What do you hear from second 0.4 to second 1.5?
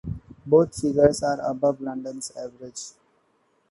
Both figures are